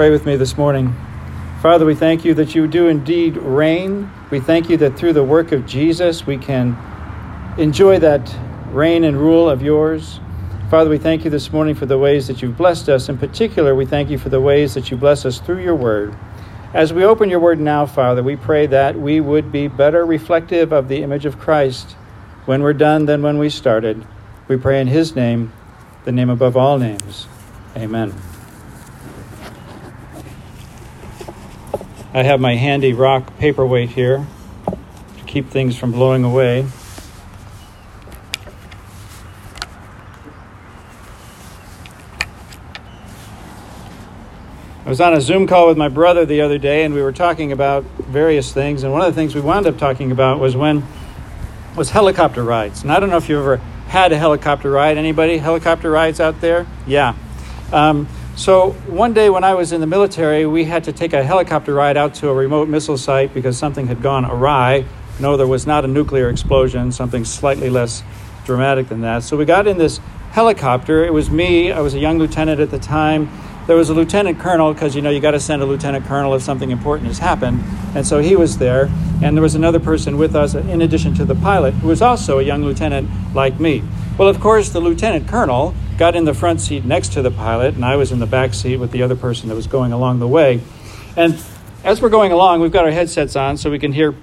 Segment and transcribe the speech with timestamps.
[0.00, 0.96] pray with me this morning.
[1.60, 4.10] Father, we thank you that you do indeed reign.
[4.30, 6.74] We thank you that through the work of Jesus we can
[7.58, 8.34] enjoy that
[8.70, 10.18] reign and rule of yours.
[10.70, 13.10] Father, we thank you this morning for the ways that you've blessed us.
[13.10, 16.16] In particular, we thank you for the ways that you bless us through your word.
[16.72, 20.72] As we open your word now, Father, we pray that we would be better reflective
[20.72, 21.92] of the image of Christ
[22.46, 24.06] when we're done than when we started.
[24.48, 25.52] We pray in his name,
[26.06, 27.26] the name above all names.
[27.76, 28.14] Amen.
[32.12, 34.26] I have my handy rock paperweight here
[34.66, 36.66] to keep things from blowing away.
[44.84, 47.12] I was on a Zoom call with my brother the other day, and we were
[47.12, 48.82] talking about various things.
[48.82, 50.82] And one of the things we wound up talking about was when
[51.76, 52.82] was helicopter rides.
[52.82, 54.98] And I don't know if you've ever had a helicopter ride.
[54.98, 56.66] Anybody helicopter rides out there?
[56.88, 57.14] Yeah.
[57.72, 58.08] Um,
[58.40, 61.74] so one day when I was in the military, we had to take a helicopter
[61.74, 64.86] ride out to a remote missile site because something had gone awry.
[65.20, 68.02] No, there was not a nuclear explosion, something slightly less
[68.46, 69.24] dramatic than that.
[69.24, 69.98] So we got in this
[70.30, 71.04] helicopter.
[71.04, 73.28] It was me, I was a young lieutenant at the time.
[73.66, 76.34] There was a lieutenant colonel because you know you got to send a lieutenant colonel
[76.34, 77.62] if something important has happened,
[77.94, 78.90] and so he was there.
[79.22, 82.00] And there was another person with us uh, in addition to the pilot who was
[82.00, 83.82] also a young lieutenant like me.
[84.16, 87.74] Well, of course, the lieutenant colonel got in the front seat next to the pilot,
[87.74, 90.18] and I was in the back seat with the other person that was going along
[90.18, 90.62] the way.
[91.14, 91.38] And
[91.84, 94.14] as we're going along, we've got our headsets on so we can hear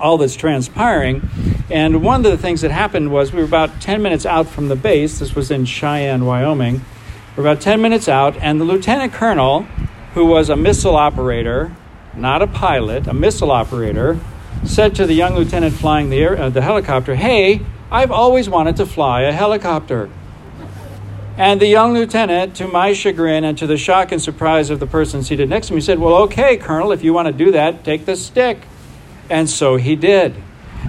[0.00, 1.22] all that's transpiring.
[1.70, 4.66] And one of the things that happened was we were about 10 minutes out from
[4.66, 5.20] the base.
[5.20, 6.84] This was in Cheyenne, Wyoming.
[7.36, 9.62] We're about 10 minutes out, and the lieutenant colonel,
[10.14, 11.76] who was a missile operator,
[12.16, 14.18] not a pilot, a missile operator,
[14.64, 18.74] said to the young lieutenant flying the, air, uh, the helicopter, Hey, I've always wanted
[18.78, 20.10] to fly a helicopter.
[21.36, 24.86] And the young lieutenant, to my chagrin and to the shock and surprise of the
[24.86, 27.82] person seated next to me, said, Well, okay, Colonel, if you want to do that,
[27.82, 28.58] take the stick.
[29.28, 30.36] And so he did.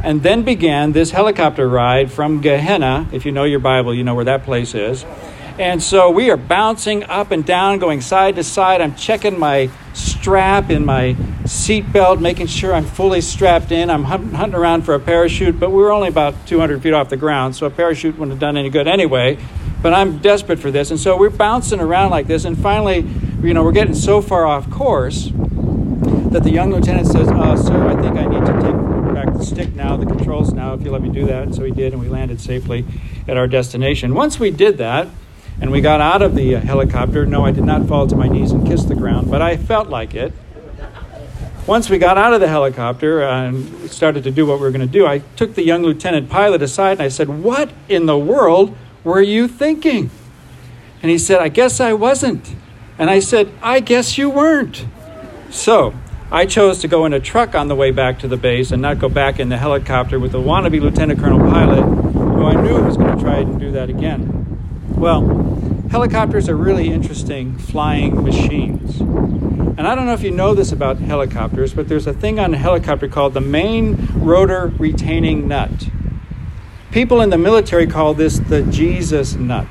[0.04, 3.10] And then began this helicopter ride from Gehenna.
[3.12, 5.04] If you know your Bible, you know where that place is.
[5.58, 8.82] And so we are bouncing up and down, going side to side.
[8.82, 13.90] I'm checking my strap in my seatbelt, making sure I'm fully strapped in.
[13.90, 17.18] I'm hunting around for a parachute, but we were only about 200 feet off the
[17.18, 19.40] ground, so a parachute wouldn't have done any good anyway
[19.86, 20.90] but I'm desperate for this.
[20.90, 22.44] And so we're bouncing around like this.
[22.44, 23.02] And finally,
[23.44, 25.30] you know, we're getting so far off course
[26.32, 29.46] that the young lieutenant says, uh, Sir, I think I need to take back the
[29.46, 31.44] stick now, the controls now, if you let me do that.
[31.44, 32.84] And so he did, and we landed safely
[33.28, 34.16] at our destination.
[34.16, 35.08] Once we did that,
[35.62, 38.28] and we got out of the uh, helicopter, no, I did not fall to my
[38.28, 40.34] knees and kiss the ground, but I felt like it.
[41.68, 44.82] Once we got out of the helicopter and started to do what we were going
[44.82, 48.18] to do, I took the young lieutenant pilot aside and I said, What in the
[48.18, 50.10] world were you thinking?
[51.02, 52.56] And he said, I guess I wasn't.
[52.98, 54.86] And I said, I guess you weren't.
[55.52, 55.94] So
[56.32, 58.82] I chose to go in a truck on the way back to the base and
[58.82, 62.84] not go back in the helicopter with the wannabe lieutenant colonel pilot who I knew
[62.84, 64.42] was going to try and do that again.
[64.90, 69.00] Well, helicopters are really interesting flying machines.
[69.00, 72.54] And I don't know if you know this about helicopters, but there's a thing on
[72.54, 75.90] a helicopter called the main rotor retaining nut.
[76.96, 79.68] People in the military call this the Jesus nut.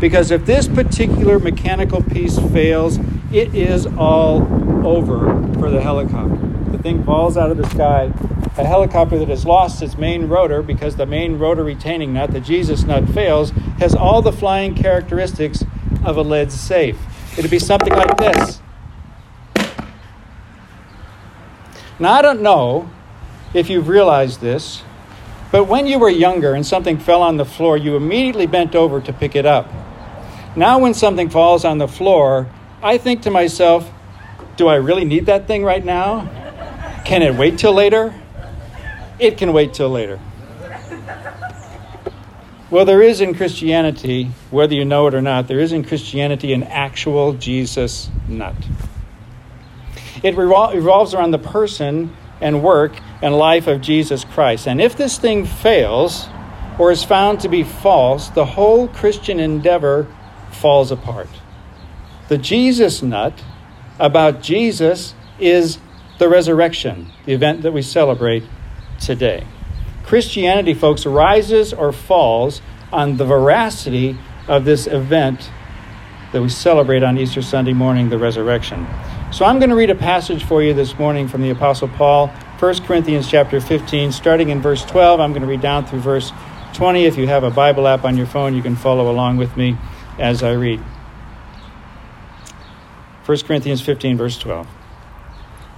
[0.00, 2.98] Because if this particular mechanical piece fails,
[3.30, 4.38] it is all
[4.84, 5.20] over
[5.60, 6.44] for the helicopter.
[6.72, 8.12] The thing falls out of the sky.
[8.56, 12.40] A helicopter that has lost its main rotor because the main rotor retaining nut, the
[12.40, 15.62] Jesus nut, fails, has all the flying characteristics
[16.04, 16.98] of a lead safe.
[17.38, 18.60] It'd be something like this.
[22.00, 22.90] Now, I don't know
[23.54, 24.82] if you've realized this,
[25.50, 29.00] but when you were younger and something fell on the floor, you immediately bent over
[29.00, 29.70] to pick it up.
[30.56, 32.48] Now, when something falls on the floor,
[32.82, 33.90] I think to myself,
[34.56, 36.28] do I really need that thing right now?
[37.04, 38.14] Can it wait till later?
[39.18, 40.20] It can wait till later.
[42.70, 46.52] Well, there is in Christianity, whether you know it or not, there is in Christianity
[46.52, 48.54] an actual Jesus nut.
[50.22, 52.92] It revolves around the person and work
[53.22, 54.66] and life of Jesus Christ.
[54.66, 56.28] And if this thing fails
[56.78, 60.06] or is found to be false, the whole Christian endeavor
[60.50, 61.28] falls apart.
[62.28, 63.42] The Jesus nut
[63.98, 65.78] about Jesus is
[66.18, 68.44] the resurrection, the event that we celebrate
[69.00, 69.46] today.
[70.04, 72.60] Christianity, folks, rises or falls
[72.92, 74.16] on the veracity
[74.46, 75.50] of this event
[76.32, 78.86] that we celebrate on Easter Sunday morning, the resurrection.
[79.32, 82.32] So I'm going to read a passage for you this morning from the Apostle Paul
[82.58, 85.20] 1 Corinthians chapter 15, starting in verse 12.
[85.20, 86.32] I'm going to read down through verse
[86.74, 87.04] 20.
[87.04, 89.76] If you have a Bible app on your phone, you can follow along with me
[90.18, 90.80] as I read.
[93.26, 94.66] 1 Corinthians 15, verse 12.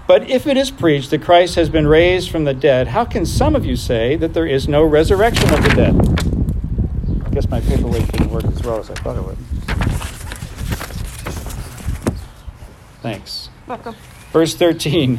[0.06, 3.26] But if it is preached that Christ has been raised from the dead, how can
[3.26, 7.26] some of you say that there is no resurrection of the dead?
[7.26, 9.36] I guess my paperweight didn't work as well as I thought it would.
[13.02, 13.50] Thanks.
[13.66, 13.96] Welcome.
[14.32, 15.18] Verse 13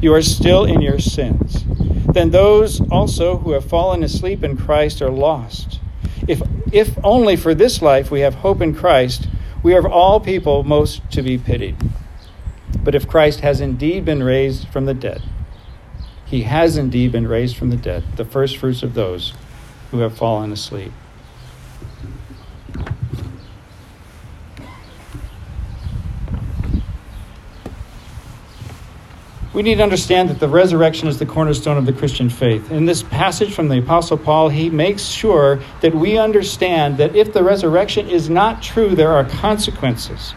[0.00, 1.64] You are still in your sins.
[2.12, 5.80] Then those also who have fallen asleep in Christ are lost.
[6.26, 6.42] If,
[6.72, 9.28] if only for this life we have hope in Christ,
[9.62, 11.76] we are of all people most to be pitied.
[12.82, 15.22] But if Christ has indeed been raised from the dead,
[16.24, 19.34] he has indeed been raised from the dead, the first fruits of those
[19.90, 20.92] who have fallen asleep.
[29.52, 32.70] We need to understand that the resurrection is the cornerstone of the Christian faith.
[32.70, 37.32] In this passage from the Apostle Paul, he makes sure that we understand that if
[37.32, 40.34] the resurrection is not true, there are consequences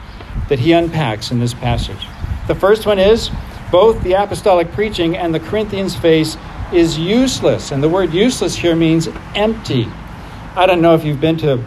[0.50, 2.08] that he unpacks in this passage.
[2.48, 3.30] The first one is
[3.72, 6.36] both the apostolic preaching and the Corinthians' faith
[6.74, 7.72] is useless.
[7.72, 9.88] And the word useless here means empty.
[10.56, 11.64] I don't know if you've been to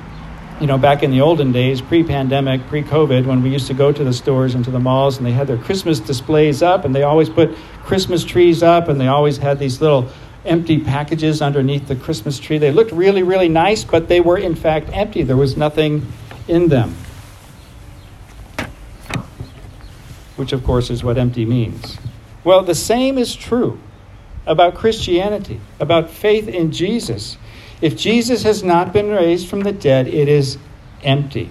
[0.61, 3.75] you know, back in the olden days, pre pandemic, pre COVID, when we used to
[3.75, 6.85] go to the stores and to the malls and they had their Christmas displays up
[6.85, 7.55] and they always put
[7.85, 10.08] Christmas trees up and they always had these little
[10.47, 12.56] empty packages underneath the Christmas tree.
[12.56, 15.23] They looked really, really nice, but they were in fact empty.
[15.23, 16.11] There was nothing
[16.49, 16.97] in them.
[20.37, 21.99] Which, of course, is what empty means.
[22.44, 23.81] Well, the same is true
[24.47, 27.37] about Christianity, about faith in Jesus.
[27.81, 30.56] If Jesus has not been raised from the dead, it is
[31.02, 31.50] empty.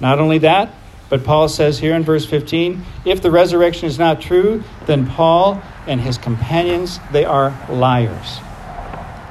[0.00, 0.74] Not only that,
[1.08, 5.62] but Paul says here in verse 15, if the resurrection is not true, then Paul
[5.86, 8.38] and his companions, they are liars.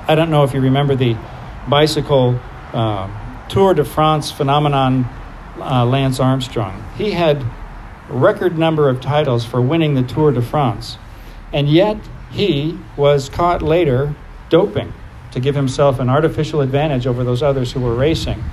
[0.07, 1.17] I don't know if you remember the
[1.67, 2.39] bicycle
[2.71, 3.09] uh,
[3.49, 5.05] Tour de France phenomenon,
[5.59, 6.81] uh, Lance Armstrong.
[6.97, 7.43] He had
[8.07, 10.97] record number of titles for winning the Tour de France,
[11.51, 11.97] and yet
[12.31, 14.15] he was caught later
[14.49, 14.93] doping
[15.31, 18.43] to give himself an artificial advantage over those others who were racing.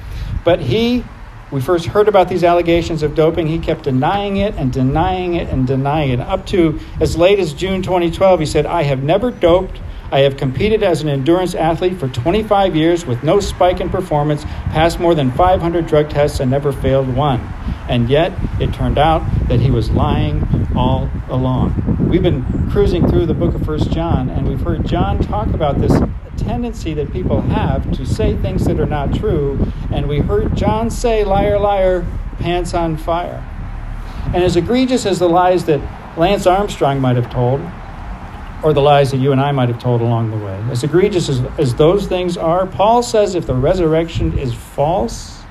[0.45, 1.05] But he,
[1.51, 3.47] we first heard about these allegations of doping.
[3.49, 6.21] He kept denying it and denying it and denying it.
[6.21, 9.81] Up to as late as June 2012, he said, I have never doped.
[10.11, 14.45] I have competed as an endurance athlete for 25 years with no spike in performance,
[14.71, 17.41] passed more than 500 drug tests, and never failed one.
[17.89, 22.09] And yet, it turned out that he was lying all along.
[22.09, 25.79] We've been cruising through the book of First John, and we've heard John talk about
[25.79, 25.93] this
[26.39, 29.73] tendency that people have to say things that are not true.
[29.93, 32.07] And we heard John say, liar, liar,
[32.39, 33.45] pants on fire.
[34.33, 35.81] And as egregious as the lies that
[36.17, 37.61] Lance Armstrong might have told,
[38.63, 41.29] or the lies that you and I might have told along the way, as egregious
[41.29, 45.43] as, as those things are, Paul says if the resurrection is false,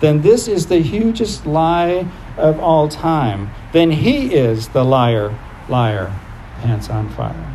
[0.00, 3.50] then this is the hugest lie of all time.
[3.72, 5.38] Then he is the liar,
[5.68, 6.12] liar,
[6.60, 7.50] pants on fire.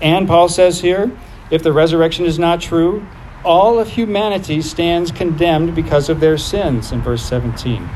[0.00, 1.10] And Paul says here,
[1.50, 3.06] if the resurrection is not true,
[3.44, 7.88] all of humanity stands condemned because of their sins, in verse 17.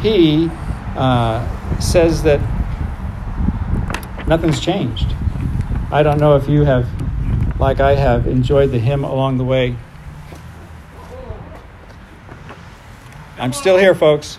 [0.00, 0.50] He
[0.96, 2.40] uh, says that
[4.30, 5.12] nothing's changed.
[5.90, 6.88] I don't know if you have,
[7.58, 9.76] like I have, enjoyed the hymn along the way.
[13.38, 14.38] I'm still here, folks.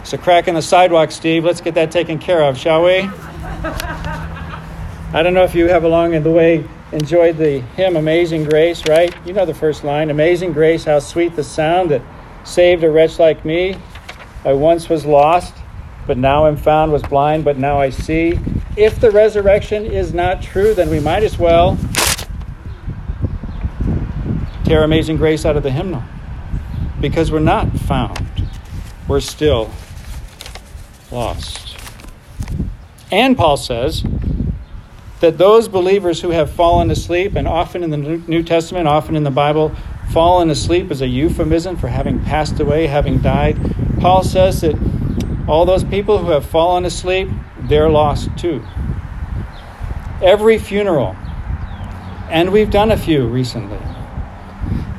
[0.00, 1.44] It's a crack in the sidewalk, Steve.
[1.44, 3.00] Let's get that taken care of, shall we?
[5.12, 9.14] I don't know if you have along the way enjoyed the hymn Amazing Grace, right?
[9.26, 12.00] You know the first line Amazing Grace, how sweet the sound that
[12.44, 13.76] saved a wretch like me.
[14.46, 15.54] I once was lost,
[16.08, 18.40] but now I'm found, was blind, but now I see.
[18.76, 21.78] If the resurrection is not true, then we might as well
[24.64, 26.02] tear Amazing Grace out of the hymnal
[27.00, 28.48] because we're not found,
[29.06, 29.70] we're still
[31.12, 31.76] lost.
[33.12, 34.02] And Paul says,
[35.20, 39.24] that those believers who have fallen asleep, and often in the New Testament, often in
[39.24, 39.74] the Bible,
[40.12, 43.58] fallen asleep is a euphemism for having passed away, having died.
[44.00, 44.76] Paul says that
[45.48, 47.28] all those people who have fallen asleep,
[47.60, 48.62] they're lost too.
[50.22, 51.16] Every funeral,
[52.28, 53.78] and we've done a few recently,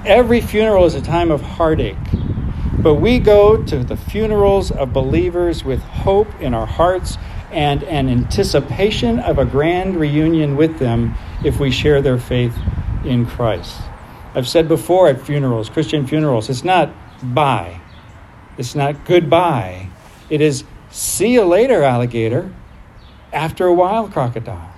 [0.06, 1.96] every funeral is a time of heartache.
[2.80, 7.18] But we go to the funerals of believers with hope in our hearts
[7.52, 12.58] and an anticipation of a grand reunion with them if we share their faith
[13.04, 13.82] in Christ.
[14.34, 16.90] I've said before at funerals, Christian funerals, it's not
[17.22, 17.82] bye,
[18.58, 19.89] it's not goodbye.
[20.30, 22.54] It is see you later, alligator,
[23.34, 24.74] after a while, crocodile.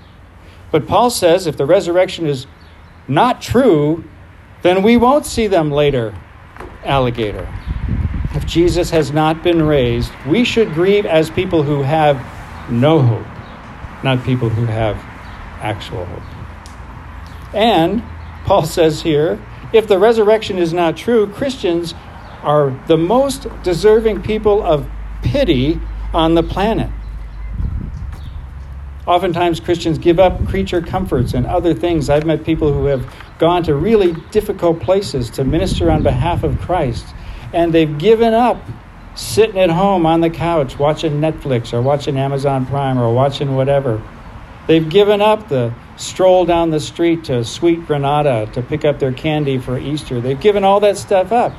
[0.72, 2.48] But Paul says if the resurrection is
[3.08, 4.04] not true,
[4.62, 6.16] then we won't see them later,
[6.84, 7.48] alligator.
[8.34, 12.16] If Jesus has not been raised, we should grieve as people who have
[12.70, 13.26] no hope,
[14.04, 14.96] not people who have
[15.62, 16.24] actual hope.
[17.54, 18.02] And
[18.46, 19.40] Paul says here
[19.74, 21.94] if the resurrection is not true, Christians
[22.44, 24.90] are the most deserving people of
[25.22, 25.80] pity
[26.14, 26.90] on the planet.
[29.08, 32.10] Oftentimes, Christians give up creature comforts and other things.
[32.10, 33.06] I've met people who have
[33.40, 37.06] gone to really difficult places to minister on behalf of Christ,
[37.52, 38.62] and they've given up
[39.16, 44.02] sitting at home on the couch watching Netflix or watching Amazon Prime or watching whatever.
[44.68, 49.12] They've given up the stroll down the street to Sweet Granada to pick up their
[49.12, 50.22] candy for Easter.
[50.22, 51.54] They've given all that stuff up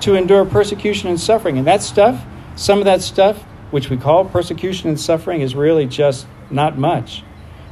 [0.00, 1.58] to endure persecution and suffering.
[1.58, 2.24] And that stuff,
[2.58, 7.22] some of that stuff, which we call persecution and suffering, is really just not much.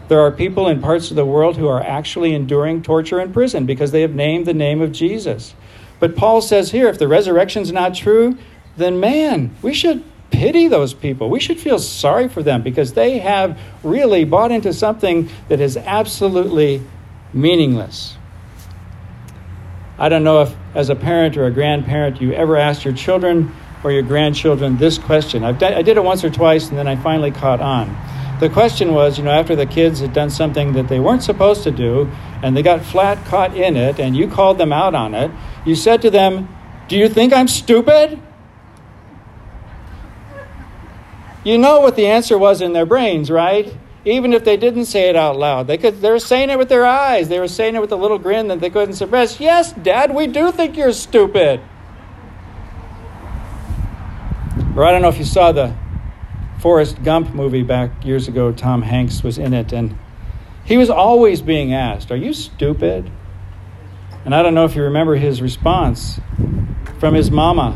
[0.07, 3.67] There are people in parts of the world who are actually enduring torture in prison
[3.67, 5.55] because they have named the name of Jesus.
[5.99, 8.39] But Paul says here if the resurrection's not true,
[8.77, 11.31] then man, we should pity those people.
[11.31, 15.77] We should feel sorry for them because they have really bought into something that is
[15.77, 16.81] absolutely
[17.33, 18.17] meaningless.
[19.99, 23.53] I don't know if, as a parent or a grandparent, you ever asked your children
[23.87, 25.45] or your grandchildren this question.
[25.45, 27.97] I've done, I did it once or twice, and then I finally caught on.
[28.41, 31.63] The question was, you know, after the kids had done something that they weren't supposed
[31.63, 32.11] to do,
[32.43, 35.31] and they got flat caught in it, and you called them out on it,
[35.65, 36.49] you said to them,
[36.89, 38.21] Do you think I'm stupid?
[41.45, 43.73] You know what the answer was in their brains, right?
[44.05, 46.01] Even if they didn't say it out loud, they could.
[46.01, 47.29] They were saying it with their eyes.
[47.29, 49.39] They were saying it with a little grin that they couldn't suppress.
[49.39, 51.61] Yes, Dad, we do think you're stupid.
[54.77, 55.75] Or I don't know if you saw the
[56.59, 58.53] Forrest Gump movie back years ago.
[58.53, 59.97] Tom Hanks was in it, and
[60.65, 63.11] he was always being asked, "Are you stupid?"
[64.25, 66.21] And I don't know if you remember his response
[66.99, 67.75] from his mama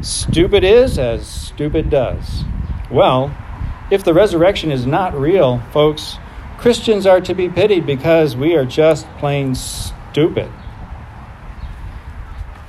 [0.00, 2.44] Stupid is as stupid does.
[2.88, 3.36] Well,
[3.90, 6.18] if the resurrection is not real, folks,
[6.56, 10.48] Christians are to be pitied because we are just plain stupid.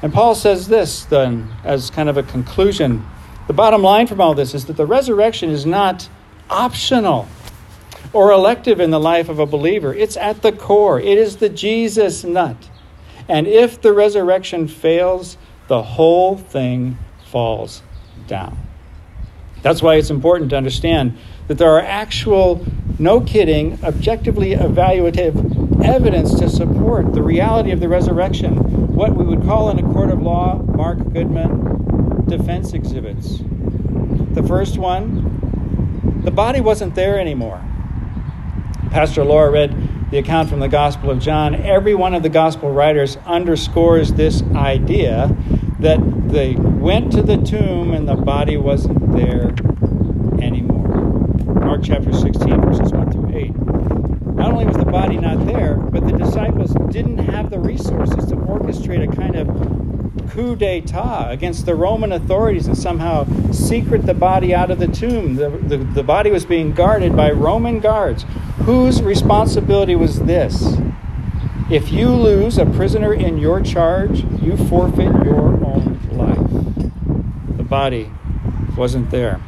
[0.02, 3.06] And Paul says this then as kind of a conclusion.
[3.50, 6.08] The bottom line from all this is that the resurrection is not
[6.52, 7.28] optional
[8.14, 9.92] or elective in the life of a believer.
[9.92, 12.70] It's at the core, it is the Jesus nut.
[13.28, 15.36] And if the resurrection fails,
[15.68, 17.82] the whole thing falls
[18.28, 18.56] down.
[19.64, 22.64] That's why it's important to understand that there are actual,
[23.00, 28.94] no kidding, objectively evaluative evidence to support the reality of the resurrection.
[28.94, 31.80] What we would call in a court of law, Mark Goodman,
[32.30, 33.40] defense exhibits.
[34.32, 37.64] The first one, the body wasn't there anymore.
[38.92, 41.56] Pastor Laura read the account from the Gospel of John.
[41.56, 45.36] Every one of the Gospel writers underscores this idea
[45.80, 49.54] that they went to the tomb and the body wasn't there
[50.42, 50.88] anymore.
[51.66, 53.56] Mark chapter 16, verses 1 through 8.
[54.36, 58.36] Not only was the body not there, but the disciples didn't have the resources to
[58.36, 59.48] orchestrate a kind of
[60.30, 65.36] coup d'etat against the Roman authorities and somehow secret the body out of the tomb.
[65.36, 68.26] The, the, the body was being guarded by Roman guards.
[68.60, 70.78] Whose responsibility was this?
[71.70, 77.58] If you lose a prisoner in your charge, you forfeit your own life.
[77.58, 78.12] The body
[78.76, 79.42] wasn't there.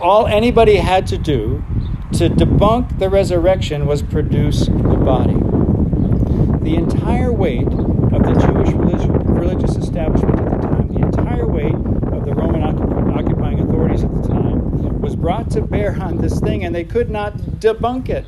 [0.00, 1.64] All anybody had to do
[2.12, 5.34] to debunk the resurrection was produce the body.
[6.64, 8.74] The entire weight of the Jewish
[9.38, 12.62] religious establishment at the time, the entire weight of the Roman
[13.12, 17.08] occupying authorities at the time, was brought to bear on this thing, and they could
[17.08, 18.24] not debunk it.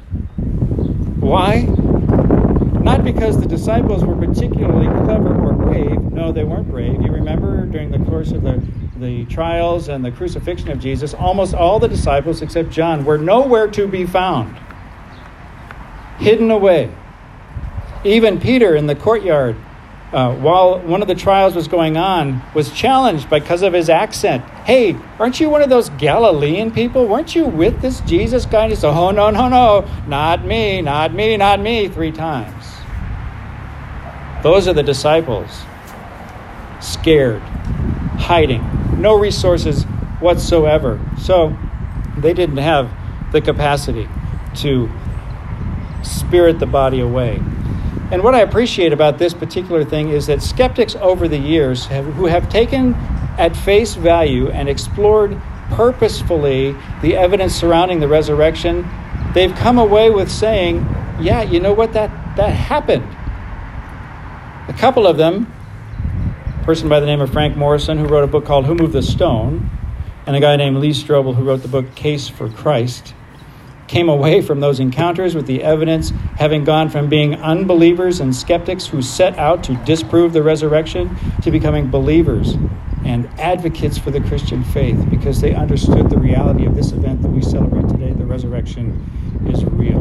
[1.18, 1.62] Why?
[2.80, 6.00] Not because the disciples were particularly clever or brave.
[6.12, 7.02] No, they weren't brave.
[7.02, 8.62] You remember during the course of the,
[8.98, 13.66] the trials and the crucifixion of Jesus, almost all the disciples except John were nowhere
[13.72, 14.56] to be found,
[16.18, 16.88] hidden away.
[18.04, 19.56] Even Peter in the courtyard,
[20.12, 24.44] uh, while one of the trials was going on, was challenged because of his accent.
[24.70, 27.08] Hey, aren't you one of those Galilean people?
[27.08, 28.62] Weren't you with this Jesus guy?
[28.62, 32.66] And he said, Oh, no, no, no, not me, not me, not me, three times.
[34.44, 35.50] Those are the disciples.
[36.80, 37.42] Scared,
[38.20, 38.62] hiding,
[39.00, 39.82] no resources
[40.20, 41.00] whatsoever.
[41.18, 41.58] So
[42.16, 42.92] they didn't have
[43.32, 44.08] the capacity
[44.58, 44.88] to
[46.04, 47.42] spirit the body away.
[48.12, 52.04] And what I appreciate about this particular thing is that skeptics over the years have,
[52.04, 52.94] who have taken
[53.40, 58.86] at face value and explored purposefully the evidence surrounding the resurrection,
[59.32, 60.86] they've come away with saying,
[61.18, 63.04] yeah, you know what, that, that happened.
[64.68, 65.50] A couple of them,
[66.60, 68.92] a person by the name of Frank Morison, who wrote a book called Who Moved
[68.92, 69.70] the Stone,
[70.26, 73.14] and a guy named Lee Strobel, who wrote the book Case for Christ,
[73.88, 78.86] came away from those encounters with the evidence having gone from being unbelievers and skeptics
[78.86, 82.54] who set out to disprove the resurrection to becoming believers
[83.04, 87.28] and advocates for the Christian faith because they understood the reality of this event that
[87.28, 88.12] we celebrate today.
[88.12, 90.00] The resurrection is real.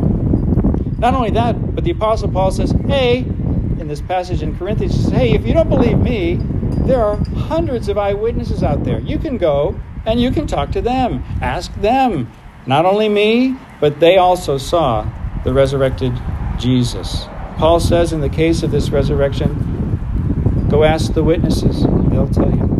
[1.00, 5.01] Not only that, but the Apostle Paul says, hey, in this passage in Corinthians, he
[5.03, 6.39] says, hey, if you don't believe me,
[6.86, 9.00] there are hundreds of eyewitnesses out there.
[9.00, 12.32] You can go and you can talk to them, ask them.
[12.65, 15.10] Not only me, but they also saw
[15.44, 16.13] the resurrected
[16.58, 17.25] Jesus.
[17.58, 22.78] Paul says in the case of this resurrection, go ask the witnesses, they'll tell you.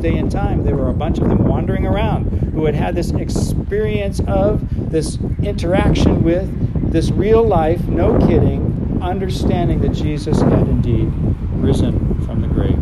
[0.00, 3.10] Day and time, there were a bunch of them wandering around who had had this
[3.10, 11.12] experience of, this interaction with, this real life, no kidding, understanding that Jesus had indeed
[11.52, 12.78] risen from the grave.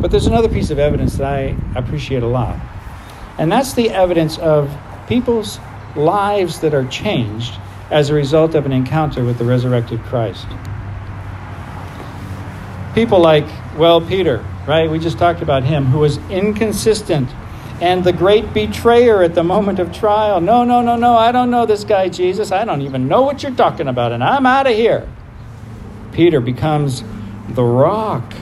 [0.00, 2.58] But there's another piece of evidence that I appreciate a lot.
[3.38, 4.74] And that's the evidence of
[5.08, 5.58] people's
[5.94, 7.54] lives that are changed
[7.90, 10.46] as a result of an encounter with the resurrected Christ.
[12.94, 14.90] People like, well, Peter, right?
[14.90, 17.28] We just talked about him, who was inconsistent
[17.80, 20.40] and the great betrayer at the moment of trial.
[20.40, 22.52] No, no, no, no, I don't know this guy, Jesus.
[22.52, 25.08] I don't even know what you're talking about, and I'm out of here.
[26.12, 27.02] Peter becomes
[27.48, 28.32] the rock,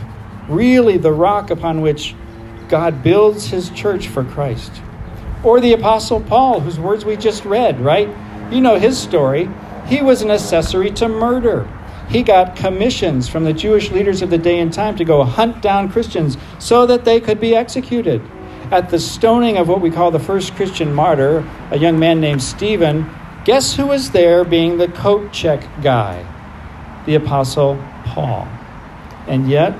[0.49, 2.15] really the rock upon which
[2.69, 4.71] God builds his church for Christ.
[5.43, 8.09] Or the Apostle Paul, whose words we just read, right?
[8.53, 9.49] You know his story.
[9.87, 11.67] He was an accessory to murder.
[12.13, 15.63] He got commissions from the Jewish leaders of the day and time to go hunt
[15.63, 18.21] down Christians so that they could be executed.
[18.71, 22.43] At the stoning of what we call the first Christian martyr, a young man named
[22.43, 23.11] Stephen,
[23.47, 26.23] guess who was there being the coat check guy?
[27.07, 28.47] The Apostle Paul.
[29.27, 29.75] And yet,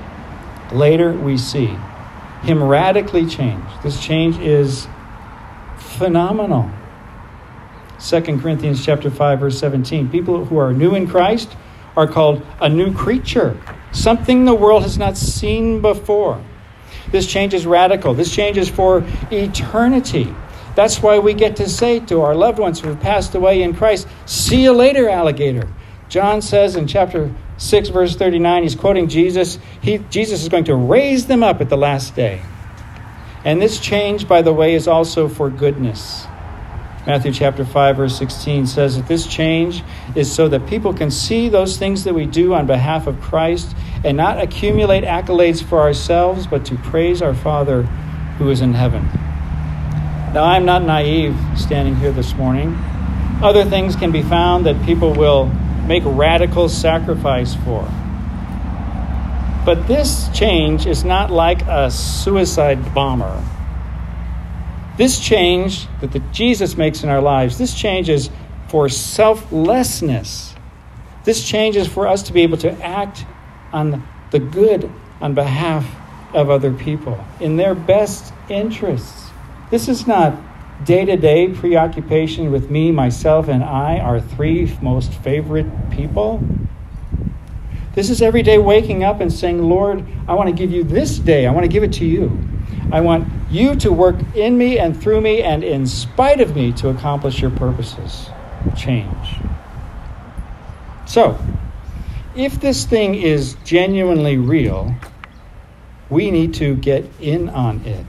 [0.73, 1.77] later we see
[2.45, 3.63] him radically change.
[3.83, 4.89] This change is
[5.77, 6.71] phenomenal.
[8.01, 10.09] 2 Corinthians chapter 5 verse 17.
[10.09, 11.55] People who are new in Christ
[11.97, 13.59] are called a new creature,
[13.93, 16.43] something the world has not seen before.
[17.11, 18.15] This change is radical.
[18.15, 20.35] This change is for eternity.
[20.75, 23.75] That's why we get to say to our loved ones who have passed away in
[23.75, 25.69] Christ, See you later, alligator.
[26.09, 29.59] John says in chapter 6, verse 39, he's quoting Jesus.
[29.81, 32.43] He, Jesus is going to raise them up at the last day.
[33.45, 36.27] And this change, by the way, is also for goodness.
[37.05, 39.83] Matthew chapter 5, verse 16 says that this change
[40.15, 43.75] is so that people can see those things that we do on behalf of Christ
[44.05, 47.83] and not accumulate accolades for ourselves, but to praise our Father
[48.39, 49.05] who is in heaven.
[50.33, 52.75] Now, I'm not naive standing here this morning.
[53.43, 55.47] Other things can be found that people will
[55.87, 57.83] make radical sacrifice for.
[59.65, 63.43] But this change is not like a suicide bomber.
[64.97, 68.31] This change that the Jesus makes in our lives, this change is
[68.69, 70.55] for selflessness.
[71.25, 73.25] This change is for us to be able to act
[73.73, 75.87] on the good on behalf
[76.35, 79.31] of other people in their best interests.
[79.71, 80.37] This is not
[80.85, 86.43] day to day preoccupation with me, myself, and I, our three most favorite people.
[87.95, 91.19] This is every day waking up and saying, Lord, I want to give you this
[91.19, 91.47] day.
[91.47, 92.39] I want to give it to you.
[92.93, 96.73] I want you to work in me and through me and in spite of me
[96.75, 98.29] to accomplish your purposes.
[98.77, 99.39] Change.
[101.07, 101.39] So,
[102.37, 104.95] if this thing is genuinely real,
[106.11, 108.07] we need to get in on it.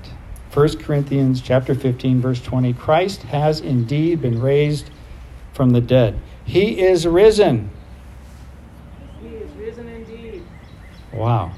[0.54, 4.90] 1 Corinthians chapter 15 verse 20 Christ has indeed been raised
[5.54, 6.20] from the dead.
[6.44, 7.70] He is risen.
[9.22, 10.44] He is risen indeed.
[11.14, 11.54] Wow.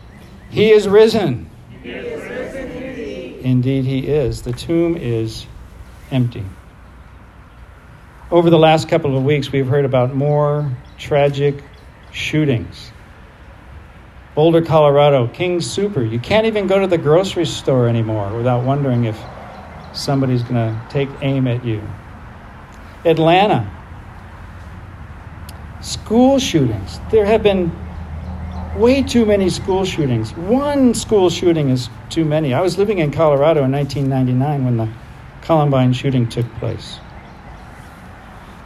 [0.51, 1.49] He is risen.
[1.81, 2.14] He is risen
[3.45, 3.85] indeed.
[3.85, 4.41] He is.
[4.41, 5.45] The tomb is
[6.11, 6.43] empty.
[8.31, 11.63] Over the last couple of weeks we've heard about more tragic
[12.11, 12.91] shootings.
[14.33, 16.11] Boulder, Colorado, King Soopers.
[16.11, 19.17] You can't even go to the grocery store anymore without wondering if
[19.93, 21.81] somebody's going to take aim at you.
[23.05, 23.71] Atlanta.
[25.81, 26.99] School shootings.
[27.11, 27.71] There have been
[28.75, 30.35] Way too many school shootings.
[30.35, 32.53] One school shooting is too many.
[32.53, 34.89] I was living in Colorado in 1999 when the
[35.43, 36.99] Columbine shooting took place.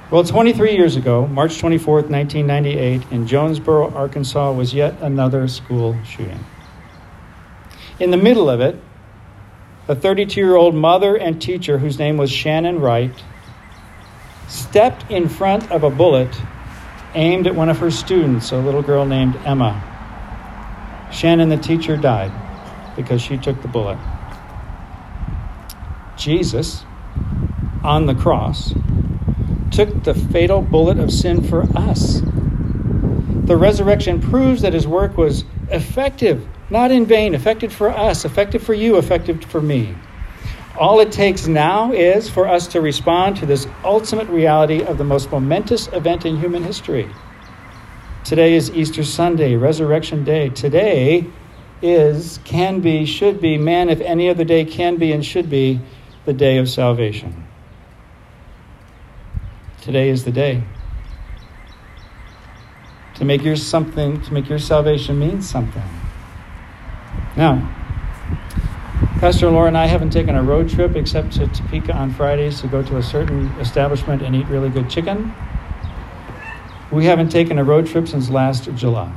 [0.10, 6.44] Well, 23 years ago, March 24th, 1998, in Jonesboro, Arkansas, was yet another school shooting.
[8.00, 8.82] In the middle of it,
[9.88, 13.14] a 32 year old mother and teacher whose name was Shannon Wright
[14.48, 16.36] stepped in front of a bullet
[17.14, 19.89] aimed at one of her students, a little girl named Emma.
[21.12, 22.32] Shannon, the teacher, died
[22.96, 23.98] because she took the bullet.
[26.18, 26.84] Jesus,
[27.84, 28.74] on the cross,
[29.72, 32.22] took the fatal bullet of sin for us.
[32.22, 38.62] The resurrection proves that his work was effective, not in vain, effective for us, effective
[38.62, 39.96] for you, effective for me.
[40.78, 45.04] All it takes now is for us to respond to this ultimate reality of the
[45.04, 47.10] most momentous event in human history.
[48.24, 50.50] Today is Easter Sunday, Resurrection Day.
[50.50, 51.26] Today
[51.82, 55.80] is, can be, should be, man, if any other day can be and should be,
[56.26, 57.48] the day of salvation.
[59.82, 60.64] Today is the day.
[63.16, 65.84] To make your something, to make your salvation mean something.
[67.36, 67.76] Now,
[69.20, 72.68] Pastor Laura and I haven't taken a road trip except to Topeka on Fridays to
[72.68, 75.34] go to a certain establishment and eat really good chicken.
[76.92, 79.14] We haven't taken a road trip since last July.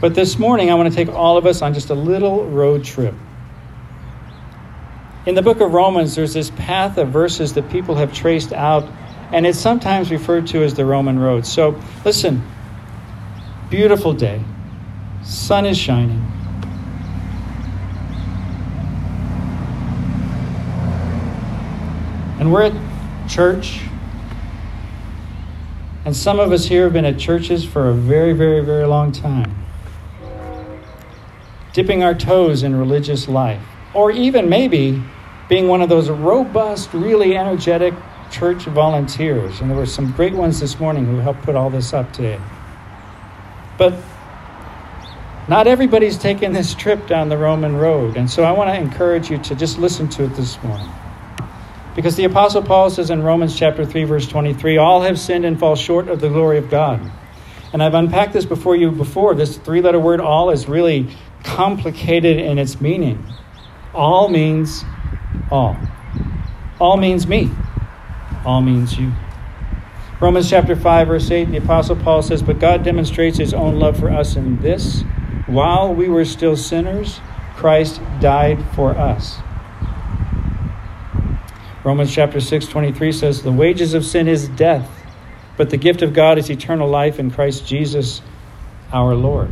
[0.00, 2.84] But this morning, I want to take all of us on just a little road
[2.84, 3.14] trip.
[5.26, 8.88] In the book of Romans, there's this path of verses that people have traced out,
[9.32, 11.44] and it's sometimes referred to as the Roman road.
[11.44, 12.42] So, listen
[13.70, 14.42] beautiful day,
[15.22, 16.26] sun is shining.
[22.40, 23.82] And we're at church
[26.04, 29.12] and some of us here have been at churches for a very, very, very long
[29.12, 29.54] time,
[31.72, 35.02] dipping our toes in religious life, or even maybe
[35.48, 37.92] being one of those robust, really energetic
[38.30, 39.60] church volunteers.
[39.60, 42.40] And there were some great ones this morning who helped put all this up today.
[43.76, 43.94] But
[45.48, 48.16] not everybody's taking this trip down the Roman road.
[48.16, 50.88] And so I want to encourage you to just listen to it this morning.
[51.96, 55.58] Because the Apostle Paul says in Romans chapter 3, verse 23, all have sinned and
[55.58, 57.00] fall short of the glory of God.
[57.72, 59.34] And I've unpacked this before you before.
[59.34, 61.08] This three letter word all is really
[61.44, 63.24] complicated in its meaning.
[63.94, 64.84] All means
[65.50, 65.76] all.
[66.80, 67.50] All means me.
[68.44, 69.12] All means you.
[70.20, 73.98] Romans chapter 5, verse 8, the Apostle Paul says, But God demonstrates his own love
[73.98, 75.02] for us in this
[75.50, 77.20] while we were still sinners,
[77.56, 79.38] Christ died for us.
[81.82, 84.86] Romans chapter 6, 23 says, The wages of sin is death,
[85.56, 88.20] but the gift of God is eternal life in Christ Jesus
[88.92, 89.50] our Lord.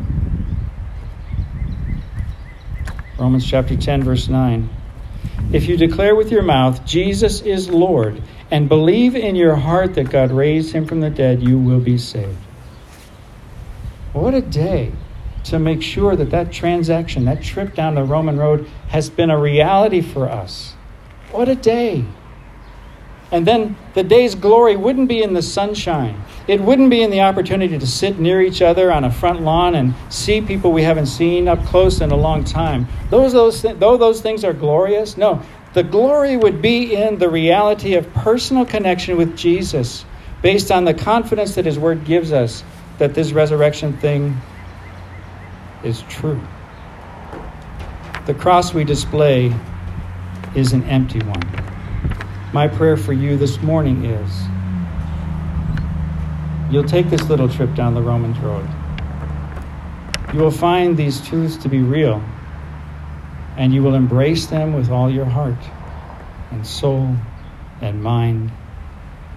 [3.18, 4.68] Romans chapter 10, verse 9.
[5.52, 10.10] If you declare with your mouth, Jesus is Lord, and believe in your heart that
[10.10, 12.36] God raised him from the dead, you will be saved.
[14.12, 14.92] What a day
[15.44, 19.38] to make sure that that transaction, that trip down the Roman road, has been a
[19.38, 20.74] reality for us.
[21.30, 22.04] What a day!
[23.30, 26.22] And then the day's glory wouldn't be in the sunshine.
[26.46, 29.74] It wouldn't be in the opportunity to sit near each other on a front lawn
[29.74, 32.86] and see people we haven't seen up close in a long time.
[33.10, 35.42] Those, those th- though those things are glorious, no,
[35.74, 40.06] the glory would be in the reality of personal connection with Jesus
[40.40, 42.64] based on the confidence that His Word gives us
[42.96, 44.40] that this resurrection thing
[45.84, 46.40] is true.
[48.24, 49.54] The cross we display
[50.54, 51.67] is an empty one.
[52.50, 54.42] My prayer for you this morning is
[56.72, 58.66] you'll take this little trip down the Romans road.
[60.32, 62.24] You will find these truths to be real,
[63.58, 65.58] and you will embrace them with all your heart
[66.50, 67.16] and soul
[67.82, 68.50] and mind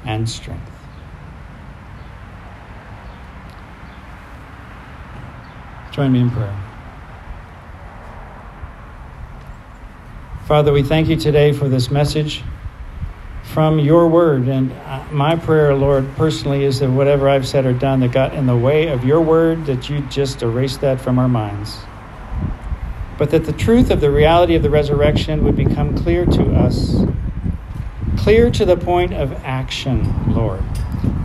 [0.05, 0.71] and strength.
[5.91, 6.57] Join me in prayer.
[10.47, 12.41] Father, we thank you today for this message
[13.51, 14.47] from your word.
[14.47, 18.33] And uh, my prayer, Lord, personally, is that whatever I've said or done that got
[18.33, 21.77] in the way of your word, that you just erase that from our minds.
[23.17, 26.95] But that the truth of the reality of the resurrection would become clear to us.
[28.17, 30.63] Clear to the point of action, Lord.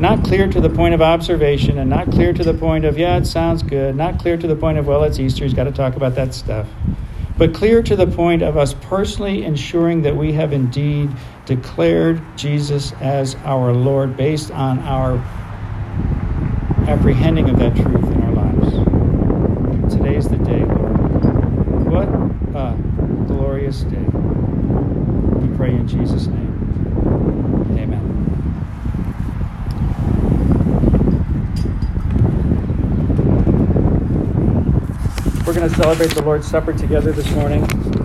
[0.00, 3.16] Not clear to the point of observation and not clear to the point of, yeah,
[3.18, 3.94] it sounds good.
[3.94, 6.34] Not clear to the point of, well, it's Easter, he's got to talk about that
[6.34, 6.66] stuff
[7.38, 11.10] but clear to the point of us personally ensuring that we have indeed
[11.46, 15.16] declared Jesus as our Lord based on our
[16.88, 19.94] apprehending of that truth in our lives.
[19.94, 21.86] Today's the day, Lord.
[21.86, 22.08] What
[22.54, 22.76] a
[23.26, 23.96] glorious day.
[23.96, 26.52] We pray in Jesus' name.
[27.78, 28.02] Amen.
[35.46, 37.95] We're going to celebrate the Lord's Supper together this morning.